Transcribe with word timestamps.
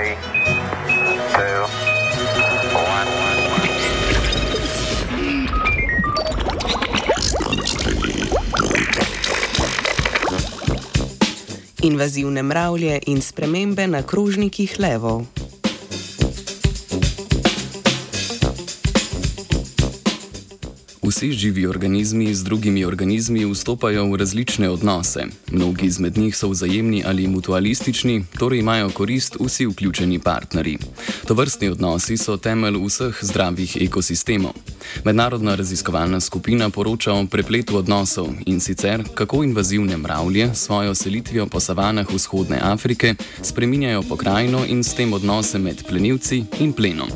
three, 0.00 0.16
two, 1.32 1.60
one. 2.72 3.08
Invazivne 11.82 12.42
mravlje 12.42 13.00
in 13.06 13.20
spremembe 13.20 13.86
na 13.86 14.02
krožnikih 14.02 14.80
levov. 14.80 15.39
Vsi 21.10 21.32
živi 21.32 21.66
organizmi 21.66 22.34
z 22.34 22.44
drugimi 22.44 22.84
organizmi 22.84 23.44
vstopajo 23.44 24.04
v 24.12 24.16
različne 24.16 24.70
odnose. 24.70 25.24
Mnogi 25.50 25.86
izmed 25.86 26.18
njih 26.18 26.36
so 26.36 26.48
vzajemni 26.48 27.02
ali 27.06 27.26
mutualistični, 27.26 28.24
torej 28.38 28.58
imajo 28.58 28.90
korist 28.90 29.36
vsi 29.40 29.66
vključeni 29.66 30.18
partnerji. 30.18 30.78
To 31.26 31.34
vrstni 31.34 31.68
odnosi 31.68 32.16
so 32.16 32.36
temelj 32.36 32.78
vseh 32.86 33.18
zdravih 33.22 33.76
ekosistemov. 33.80 34.52
Mednarodna 35.04 35.54
raziskovalna 35.54 36.20
skupina 36.20 36.70
poroča 36.70 37.12
o 37.12 37.26
prepletu 37.26 37.76
odnosov 37.76 38.28
in 38.46 38.60
sicer 38.60 39.04
kako 39.14 39.44
invazivne 39.44 39.96
mravlje 39.96 40.50
s 40.54 40.64
svojo 40.64 40.94
selitvijo 40.94 41.46
po 41.46 41.60
savanah 41.60 42.06
vzhodne 42.10 42.58
Afrike 42.62 43.14
spreminjajo 43.42 44.02
pokrajino 44.02 44.64
in 44.66 44.84
s 44.84 44.94
tem 44.94 45.12
odnose 45.12 45.58
med 45.58 45.82
plenilci 45.88 46.44
in 46.60 46.72
plenom. 46.72 47.08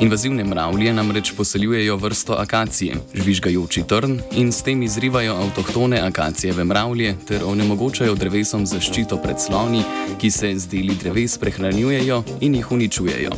Invazivne 0.00 0.44
mravlje 0.44 0.92
namreč 0.92 1.32
poseljujejo 1.36 1.96
vrsto 1.96 2.32
akacije, 2.32 2.94
žvižgajoči 3.28 3.82
trn 3.84 4.16
in 4.40 4.48
s 4.52 4.62
tem 4.64 4.82
izrivajo 4.82 5.34
avtohtone 5.36 6.00
akacijeve 6.00 6.64
mravlje 6.64 7.14
ter 7.28 7.44
onemogočajo 7.44 8.14
drevesom 8.14 8.64
zaščito 8.66 9.18
pred 9.20 9.36
sloni, 9.36 9.82
ki 10.16 10.30
se 10.30 10.54
z 10.56 10.68
deli 10.72 10.96
dreves 10.96 11.36
prehranjujejo 11.38 12.22
in 12.40 12.54
jih 12.56 12.72
uničujejo. 12.72 13.36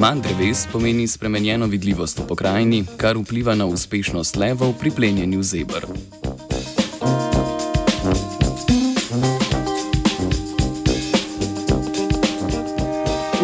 Manj 0.00 0.24
dreves 0.26 0.66
pomeni 0.72 1.06
spremenjeno 1.06 1.66
vidljivost 1.66 2.18
v 2.18 2.26
pokrajini, 2.26 2.84
kar 2.96 3.18
vpliva 3.18 3.54
na 3.54 3.66
uspešnost 3.66 4.36
levov 4.36 4.74
pri 4.80 4.90
plenjenju 4.90 5.42
zebr. 5.42 5.86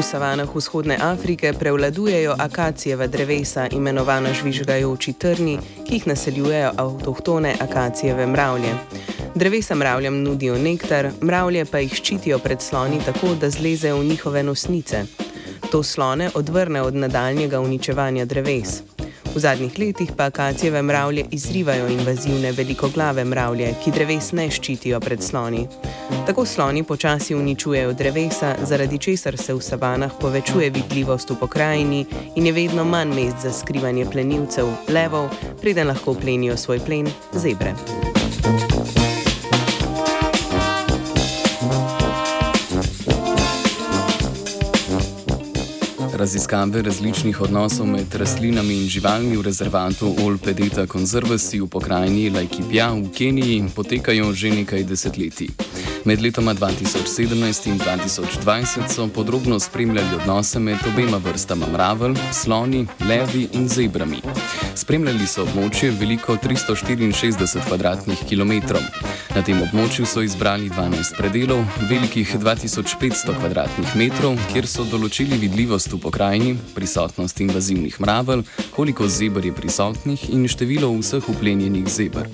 Savanah 0.04 0.48
vzhodne 0.54 0.98
Afrike 1.00 1.52
prevladujejo 1.52 2.34
akacijeva 2.38 3.06
drevesa, 3.06 3.66
imenovana 3.72 4.32
žvižgajoči 4.32 5.12
trni, 5.12 5.58
ki 5.88 5.94
jih 5.94 6.06
naseljujejo 6.06 6.72
avtohtone 6.76 7.54
akacijeve 7.60 8.26
mravlje. 8.26 8.74
Drevesa 9.34 9.74
mravljam 9.74 10.22
nudijo 10.22 10.58
nektar, 10.58 11.10
mravlje 11.20 11.64
pa 11.64 11.78
jih 11.78 11.94
ščitijo 11.94 12.38
pred 12.38 12.62
sloni 12.62 13.00
tako, 13.06 13.34
da 13.40 13.50
zlezejo 13.50 13.98
v 13.98 14.04
njihove 14.04 14.42
nosnice. 14.42 15.04
To 15.72 15.82
slone 15.82 16.30
odvrne 16.34 16.82
od 16.82 16.94
nadaljnjega 16.94 17.60
uničevanja 17.60 18.24
dreves. 18.24 18.93
V 19.34 19.40
zadnjih 19.40 19.78
letih 19.78 20.10
pa 20.16 20.24
akacijeve 20.24 20.82
mravlje 20.82 21.24
izrivajo 21.30 21.88
invazivne 21.88 22.52
velikoglave 22.52 23.24
mravlje, 23.24 23.74
ki 23.84 23.90
dreves 23.90 24.32
ne 24.32 24.46
ščitijo 24.50 25.00
pred 25.00 25.22
sloni. 25.22 25.66
Tako 26.26 26.46
sloni 26.46 26.84
počasi 26.86 27.34
uničujejo 27.34 27.92
drevesa, 27.92 28.54
zaradi 28.62 28.98
česar 28.98 29.36
se 29.36 29.54
v 29.54 29.60
savanah 29.60 30.12
povečuje 30.20 30.70
vidljivost 30.70 31.30
v 31.30 31.40
pokrajini 31.40 32.06
in 32.36 32.46
je 32.46 32.52
vedno 32.52 32.84
manj 32.84 33.14
mest 33.14 33.42
za 33.42 33.52
skrivanje 33.52 34.06
plenilcev, 34.06 34.70
levov, 34.88 35.28
preden 35.60 35.90
lahko 35.90 36.14
plenijo 36.14 36.56
svoj 36.56 36.78
plen 36.86 37.10
zebre. 37.32 37.74
Raziskave 46.24 46.82
različnih 46.82 47.40
odnosov 47.40 47.86
med 47.86 48.14
rastlinami 48.14 48.74
in 48.74 48.88
živalmi 48.88 49.36
v 49.36 49.42
rezervatu 49.44 50.14
Olpedeta 50.24 50.86
Conservancy 50.86 51.60
v 51.60 51.68
pokrajini 51.68 52.30
Laikipia 52.30 52.88
v 52.96 53.12
Keniji 53.12 53.68
potekajo 53.76 54.32
že 54.32 54.50
nekaj 54.50 54.88
desetletij. 54.88 55.52
Med 56.04 56.20
letoma 56.20 56.52
2017 56.52 57.66
in 57.66 57.78
2020 57.78 58.88
so 58.88 59.08
podrobno 59.08 59.60
spremljali 59.60 60.14
odnose 60.20 60.58
med 60.58 60.76
obema 60.92 61.16
vrstama 61.16 61.66
mravelj, 61.72 62.16
sloni, 62.32 62.86
levi 63.08 63.48
in 63.52 63.68
zebrami. 63.68 64.20
Spremljali 64.74 65.26
so 65.26 65.46
območje 65.46 65.90
veliko 66.00 66.36
364 66.36 68.16
km2. 68.28 68.82
Na 69.34 69.42
tem 69.42 69.62
območju 69.62 70.04
so 70.06 70.22
izbrali 70.22 70.68
12 70.70 71.16
predelov, 71.16 71.64
velikih 71.88 72.36
2500 72.36 73.32
km2, 73.40 74.34
kjer 74.52 74.68
so 74.68 74.84
določili 74.84 75.38
vidljivost 75.40 75.92
v 75.92 75.98
pokrajini, 76.04 76.52
prisotnost 76.74 77.40
invazivnih 77.40 77.96
mravelj, 78.00 78.44
koliko 78.76 79.08
zebr 79.08 79.48
je 79.48 79.54
prisotnih 79.56 80.28
in 80.36 80.44
število 80.48 80.92
vseh 81.00 81.32
uplenjenih 81.32 81.88
zebr. 81.88 82.28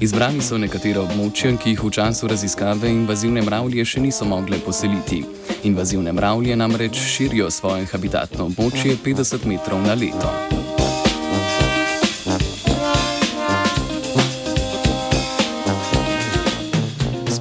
Izbrali 0.00 0.40
so 0.42 0.58
nekatera 0.58 1.04
območja, 1.04 1.52
ki 1.60 1.76
jih 1.76 1.84
v 1.84 1.92
času 2.00 2.32
raziskave 2.32 2.90
in 2.90 3.06
invazivne 3.10 3.42
mravlje 3.42 3.82
še 3.90 4.00
niso 4.00 4.22
mogle 4.24 4.60
poseliti. 4.62 5.24
Invazivne 5.66 6.12
mravlje 6.14 6.54
namreč 6.56 6.94
širijo 6.94 7.48
svoje 7.50 7.88
habitatno 7.90 8.44
območje 8.46 8.94
50 9.02 9.46
metrov 9.50 9.82
na 9.82 9.96
leto. 9.98 10.30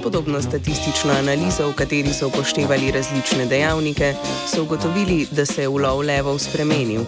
Podobno 0.04 0.42
statistično 0.42 1.14
analizo, 1.14 1.70
v 1.70 1.76
kateri 1.78 2.18
so 2.18 2.32
upoštevali 2.34 2.90
različne 2.92 3.46
dejavnike, 3.46 4.16
so 4.50 4.64
ugotovili, 4.66 5.28
da 5.32 5.46
se 5.46 5.68
je 5.68 5.70
ulov 5.70 6.02
levov 6.02 6.42
spremenil. 6.42 7.06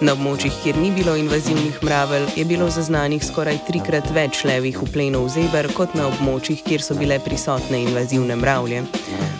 Na 0.00 0.14
območjih, 0.16 0.54
kjer 0.62 0.78
ni 0.80 0.88
bilo 0.96 1.12
invazivnih 1.16 1.82
mravelj, 1.84 2.30
je 2.40 2.44
bilo 2.48 2.70
zaznanih 2.72 3.20
skoraj 3.20 3.58
trikrat 3.66 4.06
več 4.16 4.38
levih 4.48 4.78
uplenov 4.80 5.26
zeber 5.34 5.68
kot 5.76 5.92
na 5.98 6.06
območjih, 6.08 6.62
kjer 6.64 6.80
so 6.80 6.96
bile 6.96 7.18
prisotne 7.20 7.82
invazivne 7.84 8.38
mravlje. 8.40 8.80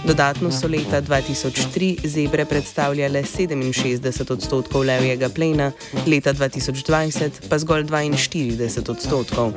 Dodatno 0.05 0.53
so 0.53 0.69
leta 0.69 1.01
2003 1.01 2.05
zebre 2.05 2.45
predstavljale 2.45 3.25
67 3.25 4.37
odstotkov 4.37 4.85
levjega 4.85 5.33
plena, 5.33 5.73
leta 6.05 6.37
2020 6.37 7.49
pa 7.49 7.59
zgolj 7.65 7.89
42 7.89 8.91
odstotkov. 8.91 9.57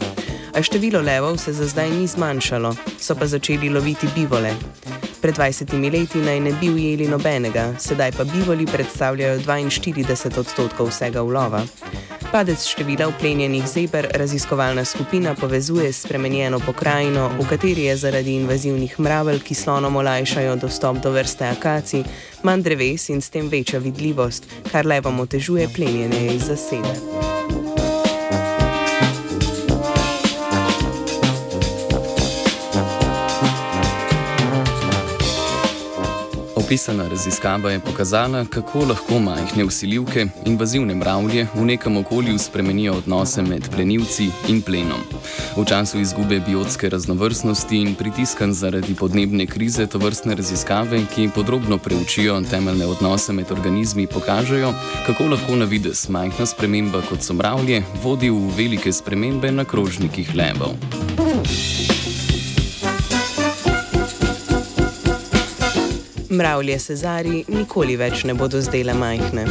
A 0.55 0.63
število 0.63 1.03
levov 1.03 1.35
se 1.37 1.51
za 1.53 1.67
zdaj 1.67 1.91
ni 1.91 2.07
zmanjšalo, 2.07 2.75
so 2.95 3.19
pa 3.19 3.27
začeli 3.27 3.69
loviti 3.69 4.07
bivole. 4.15 4.55
Pred 5.23 5.37
20 5.37 5.91
leti 5.91 6.19
naj 6.19 6.39
ne 6.39 6.51
bi 6.59 6.69
ujeli 6.69 7.07
nobenega, 7.07 7.69
sedaj 7.79 8.11
pa 8.11 8.23
bivoli 8.23 8.65
predstavljajo 8.65 9.39
42 9.39 10.39
odstotkov 10.39 10.89
vsega 10.89 11.23
ulova. 11.23 11.61
Padec 12.31 12.65
števila 12.67 13.07
uplenjenih 13.07 13.67
zeber 13.67 14.07
raziskovalna 14.13 14.85
skupina 14.85 15.35
povezuje 15.35 15.93
s 15.93 16.03
spremenjeno 16.03 16.59
pokrajino, 16.59 17.29
v 17.39 17.47
kateri 17.49 17.87
je 17.87 17.97
zaradi 17.97 18.35
invazivnih 18.35 18.99
mravelj, 18.99 19.39
ki 19.39 19.55
slonom 19.55 19.95
olajšajo 19.95 20.55
dostop 20.55 20.97
do 20.97 21.11
vrste 21.11 21.47
akacij, 21.47 22.03
manj 22.43 22.61
dreves 22.61 23.09
in 23.09 23.21
s 23.21 23.29
tem 23.29 23.47
večja 23.47 23.79
vidljivost, 23.79 24.43
kar 24.71 24.85
levom 24.85 25.19
otežuje 25.19 25.69
plenjenje 25.75 26.35
iz 26.35 26.51
zasede. 26.51 27.22
Opisana 36.73 37.07
raziskava 37.07 37.71
je 37.71 37.79
pokazala, 37.79 38.45
kako 38.45 38.79
lahko 38.79 39.19
majhne 39.19 39.63
usiljivke, 39.65 40.25
invazivne 40.45 40.95
mravlje, 40.95 41.47
v 41.53 41.65
nekem 41.65 41.97
okolju 41.97 42.39
spremenijo 42.39 42.93
odnose 42.93 43.41
med 43.41 43.69
plenilci 43.75 44.29
in 44.49 44.61
plenom. 44.61 45.03
V 45.57 45.65
času 45.65 45.99
izgube 45.99 46.39
biotske 46.39 46.89
raznovrstnosti 46.89 47.77
in 47.77 47.93
pritiskan 47.95 48.53
zaradi 48.53 48.95
podnebne 48.95 49.45
krize 49.45 49.85
to 49.87 50.01
vrstne 50.01 50.35
raziskave, 50.35 51.03
ki 51.15 51.29
podrobno 51.35 51.77
preučijo 51.77 52.41
temeljne 52.49 52.85
odnose 52.85 53.33
med 53.33 53.51
organizmi, 53.51 54.07
pokažejo, 54.07 54.73
kako 55.05 55.23
lahko 55.23 55.55
na 55.55 55.65
vides 55.65 56.09
majhna 56.09 56.45
sprememba 56.45 57.03
kot 57.09 57.21
so 57.21 57.33
mravlje 57.33 57.83
vodi 58.03 58.29
v 58.29 58.49
velike 58.57 58.91
spremembe 58.91 59.51
na 59.51 59.65
krožnikih 59.65 60.35
levov. 60.35 60.73
Mravlje 66.33 66.79
Cezari 66.79 67.43
nikoli 67.47 67.97
več 67.99 68.23
ne 68.25 68.33
bodo 68.33 68.61
zdele 68.61 68.97
majhne. 68.97 69.45